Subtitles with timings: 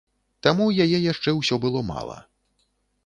[0.47, 2.17] Таму яе яшчэ ўсё было мала.